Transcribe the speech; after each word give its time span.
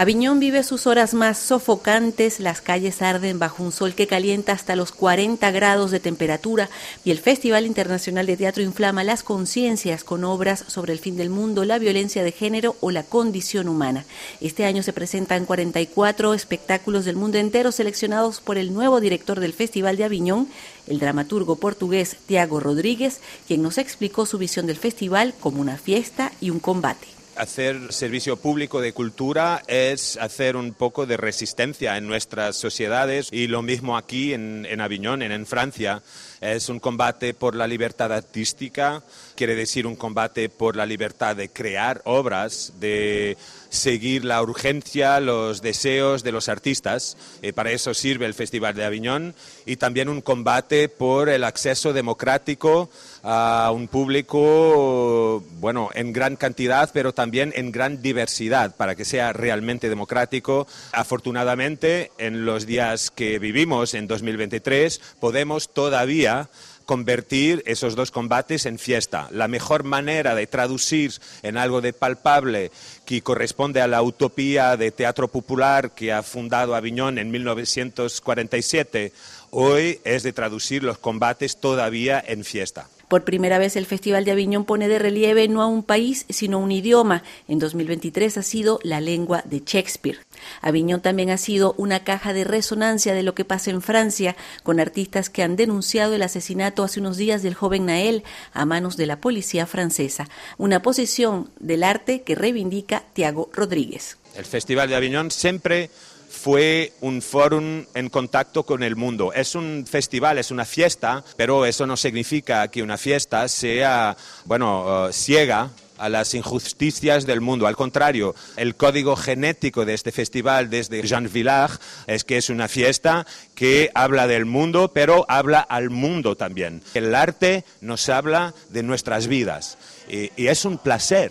Aviñón 0.00 0.40
vive 0.40 0.62
sus 0.62 0.86
horas 0.86 1.12
más 1.12 1.36
sofocantes, 1.36 2.40
las 2.40 2.62
calles 2.62 3.02
arden 3.02 3.38
bajo 3.38 3.62
un 3.62 3.70
sol 3.70 3.94
que 3.94 4.06
calienta 4.06 4.52
hasta 4.52 4.74
los 4.74 4.92
40 4.92 5.50
grados 5.50 5.90
de 5.90 6.00
temperatura 6.00 6.70
y 7.04 7.10
el 7.10 7.18
Festival 7.18 7.66
Internacional 7.66 8.24
de 8.24 8.38
Teatro 8.38 8.62
inflama 8.62 9.04
las 9.04 9.22
conciencias 9.22 10.02
con 10.02 10.24
obras 10.24 10.64
sobre 10.68 10.94
el 10.94 11.00
fin 11.00 11.18
del 11.18 11.28
mundo, 11.28 11.66
la 11.66 11.78
violencia 11.78 12.24
de 12.24 12.32
género 12.32 12.76
o 12.80 12.90
la 12.90 13.02
condición 13.02 13.68
humana. 13.68 14.06
Este 14.40 14.64
año 14.64 14.82
se 14.82 14.94
presentan 14.94 15.44
44 15.44 16.32
espectáculos 16.32 17.04
del 17.04 17.16
mundo 17.16 17.36
entero 17.36 17.70
seleccionados 17.70 18.40
por 18.40 18.56
el 18.56 18.72
nuevo 18.72 19.02
director 19.02 19.38
del 19.38 19.52
Festival 19.52 19.98
de 19.98 20.04
Aviñón, 20.04 20.48
el 20.86 20.98
dramaturgo 20.98 21.56
portugués 21.56 22.16
Tiago 22.24 22.58
Rodríguez, 22.58 23.20
quien 23.46 23.60
nos 23.60 23.76
explicó 23.76 24.24
su 24.24 24.38
visión 24.38 24.66
del 24.66 24.78
festival 24.78 25.34
como 25.38 25.60
una 25.60 25.76
fiesta 25.76 26.32
y 26.40 26.48
un 26.48 26.58
combate 26.58 27.19
hacer 27.40 27.92
servicio 27.92 28.36
público 28.36 28.82
de 28.82 28.92
cultura 28.92 29.62
es 29.66 30.18
hacer 30.18 30.56
un 30.56 30.74
poco 30.74 31.06
de 31.06 31.16
resistencia 31.16 31.96
en 31.96 32.06
nuestras 32.06 32.56
sociedades 32.56 33.28
y 33.32 33.46
lo 33.46 33.62
mismo 33.62 33.96
aquí 33.96 34.34
en, 34.34 34.66
en 34.68 34.80
Aviñón, 34.82 35.22
en, 35.22 35.32
en 35.32 35.46
Francia. 35.46 36.02
Es 36.42 36.68
un 36.68 36.80
combate 36.80 37.32
por 37.32 37.54
la 37.54 37.66
libertad 37.66 38.12
artística, 38.12 39.02
quiere 39.36 39.54
decir 39.54 39.86
un 39.86 39.96
combate 39.96 40.48
por 40.50 40.76
la 40.76 40.86
libertad 40.86 41.34
de 41.34 41.48
crear 41.48 42.02
obras, 42.04 42.74
de 42.78 43.36
seguir 43.70 44.24
la 44.24 44.42
urgencia, 44.42 45.20
los 45.20 45.62
deseos 45.62 46.22
de 46.22 46.32
los 46.32 46.48
artistas. 46.48 47.16
y 47.40 47.52
para 47.52 47.70
eso 47.70 47.94
sirve 47.94 48.26
el 48.26 48.34
Festival 48.34 48.74
de 48.74 48.84
Aviñón 48.84 49.34
y 49.64 49.76
también 49.76 50.08
un 50.08 50.20
combate 50.20 50.88
por 50.88 51.28
el 51.28 51.44
acceso 51.44 51.92
democrático 51.92 52.90
a 53.22 53.70
un 53.72 53.86
público, 53.86 55.42
bueno, 55.60 55.90
en 55.94 56.12
gran 56.12 56.36
cantidad, 56.36 56.90
pero 56.92 57.12
también 57.12 57.29
en 57.34 57.72
gran 57.72 58.02
diversidad, 58.02 58.76
para 58.76 58.94
que 58.94 59.04
sea 59.04 59.32
realmente 59.32 59.88
democrático. 59.88 60.66
Afortunadamente, 60.92 62.10
en 62.18 62.44
los 62.44 62.66
días 62.66 63.10
que 63.10 63.38
vivimos, 63.38 63.94
en 63.94 64.06
2023, 64.06 65.00
podemos 65.20 65.72
todavía 65.72 66.48
convertir 66.90 67.62
esos 67.66 67.94
dos 67.94 68.10
combates 68.10 68.66
en 68.66 68.76
fiesta. 68.76 69.28
La 69.30 69.46
mejor 69.46 69.84
manera 69.84 70.34
de 70.34 70.48
traducir 70.48 71.12
en 71.44 71.56
algo 71.56 71.80
de 71.80 71.92
palpable 71.92 72.72
que 73.06 73.22
corresponde 73.22 73.80
a 73.80 73.86
la 73.86 74.02
utopía 74.02 74.76
de 74.76 74.90
teatro 74.90 75.28
popular 75.28 75.92
que 75.92 76.12
ha 76.12 76.24
fundado 76.24 76.74
Aviñón 76.74 77.18
en 77.18 77.30
1947, 77.30 79.12
hoy 79.50 80.00
es 80.02 80.24
de 80.24 80.32
traducir 80.32 80.82
los 80.82 80.98
combates 80.98 81.60
todavía 81.60 82.24
en 82.26 82.44
fiesta. 82.44 82.88
Por 83.10 83.24
primera 83.24 83.58
vez 83.58 83.74
el 83.74 83.86
Festival 83.86 84.24
de 84.24 84.30
Aviñón 84.30 84.64
pone 84.64 84.86
de 84.86 85.00
relieve 85.00 85.48
no 85.48 85.62
a 85.62 85.66
un 85.66 85.82
país, 85.82 86.26
sino 86.28 86.60
un 86.60 86.70
idioma. 86.70 87.24
En 87.48 87.58
2023 87.58 88.38
ha 88.38 88.42
sido 88.44 88.78
la 88.84 89.00
lengua 89.00 89.42
de 89.46 89.64
Shakespeare. 89.66 90.20
Aviñón 90.60 91.00
también 91.00 91.30
ha 91.30 91.36
sido 91.36 91.74
una 91.76 92.04
caja 92.04 92.32
de 92.32 92.44
resonancia 92.44 93.12
de 93.12 93.24
lo 93.24 93.34
que 93.34 93.44
pasa 93.44 93.72
en 93.72 93.82
Francia, 93.82 94.36
con 94.62 94.78
artistas 94.78 95.28
que 95.28 95.42
han 95.42 95.56
denunciado 95.56 96.14
el 96.14 96.22
asesinato 96.22 96.84
hace 96.84 97.00
unos 97.00 97.16
días 97.16 97.42
del 97.42 97.54
joven 97.54 97.86
Nael 97.86 98.22
a 98.52 98.64
manos 98.64 98.96
de 98.96 99.06
la 99.06 99.20
policía 99.20 99.66
francesa. 99.66 100.28
Una 100.56 100.80
posición 100.80 101.50
del 101.58 101.82
arte 101.82 102.22
que 102.22 102.36
reivindica 102.36 103.02
Tiago 103.12 103.50
Rodríguez. 103.52 104.18
El 104.36 104.44
Festival 104.44 104.88
de 104.88 104.94
Aviñón 104.94 105.32
siempre 105.32 105.90
fue 106.30 106.92
un 107.00 107.20
foro 107.20 107.58
en 107.58 108.08
contacto 108.08 108.64
con 108.64 108.82
el 108.82 108.96
mundo. 108.96 109.32
Es 109.32 109.54
un 109.54 109.84
festival, 109.86 110.38
es 110.38 110.50
una 110.50 110.64
fiesta, 110.64 111.24
pero 111.36 111.66
eso 111.66 111.86
no 111.86 111.96
significa 111.96 112.68
que 112.68 112.82
una 112.82 112.96
fiesta 112.96 113.46
sea, 113.48 114.16
bueno, 114.44 115.06
uh, 115.08 115.12
ciega 115.12 115.70
a 115.98 116.08
las 116.08 116.32
injusticias 116.34 117.26
del 117.26 117.42
mundo. 117.42 117.66
Al 117.66 117.76
contrario, 117.76 118.34
el 118.56 118.74
código 118.74 119.16
genético 119.16 119.84
de 119.84 119.92
este 119.94 120.12
festival 120.12 120.70
desde 120.70 121.02
Jean 121.02 121.30
Villard 121.30 121.78
es 122.06 122.24
que 122.24 122.38
es 122.38 122.48
una 122.48 122.68
fiesta 122.68 123.26
que 123.54 123.90
habla 123.94 124.26
del 124.26 124.46
mundo, 124.46 124.92
pero 124.94 125.26
habla 125.28 125.60
al 125.60 125.90
mundo 125.90 126.36
también. 126.36 126.82
El 126.94 127.14
arte 127.14 127.64
nos 127.82 128.08
habla 128.08 128.54
de 128.70 128.82
nuestras 128.82 129.26
vidas 129.26 129.76
y 130.08 130.46
es 130.46 130.64
un 130.64 130.78
placer 130.78 131.30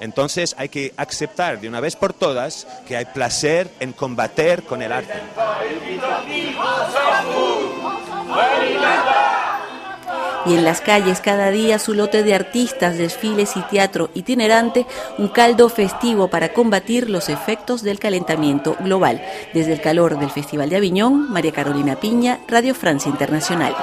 entonces 0.00 0.54
hay 0.58 0.68
que 0.68 0.92
aceptar 0.96 1.60
de 1.60 1.68
una 1.68 1.80
vez 1.80 1.96
por 1.96 2.12
todas 2.12 2.66
que 2.86 2.96
hay 2.96 3.06
placer 3.06 3.68
en 3.80 3.92
combater 3.92 4.62
con 4.62 4.82
el 4.82 4.92
arte. 4.92 5.14
Y 10.46 10.54
en 10.54 10.64
las 10.64 10.80
calles 10.80 11.20
cada 11.20 11.50
día 11.50 11.78
su 11.78 11.92
lote 11.92 12.22
de 12.22 12.34
artistas, 12.34 12.96
desfiles 12.96 13.56
y 13.56 13.60
teatro 13.62 14.08
itinerante, 14.14 14.86
un 15.18 15.28
caldo 15.28 15.68
festivo 15.68 16.28
para 16.28 16.54
combatir 16.54 17.10
los 17.10 17.28
efectos 17.28 17.82
del 17.82 17.98
calentamiento 17.98 18.76
global. 18.80 19.22
Desde 19.52 19.74
el 19.74 19.80
calor 19.80 20.18
del 20.18 20.30
Festival 20.30 20.70
de 20.70 20.76
Aviñón, 20.76 21.30
María 21.30 21.52
Carolina 21.52 21.96
Piña, 21.96 22.40
Radio 22.48 22.74
Francia 22.74 23.10
Internacional. 23.10 23.74